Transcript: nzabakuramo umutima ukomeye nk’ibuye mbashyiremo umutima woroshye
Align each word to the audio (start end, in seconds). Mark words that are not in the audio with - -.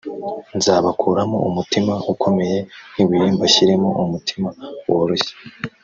nzabakuramo 0.57 1.37
umutima 1.49 1.93
ukomeye 2.13 2.57
nk’ibuye 2.93 3.27
mbashyiremo 3.35 3.89
umutima 4.03 4.49
woroshye 4.89 5.33